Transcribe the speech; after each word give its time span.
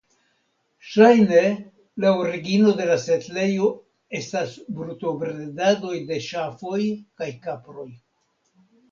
Ŝajne 0.91 1.41
la 2.05 2.13
origino 2.21 2.71
de 2.79 2.87
la 2.91 2.95
setlejo 3.03 3.67
estas 4.19 4.55
brutobredejoj 4.79 5.93
de 6.13 6.17
ŝafoj 6.29 6.79
kaj 7.21 7.29
kaproj. 7.45 7.87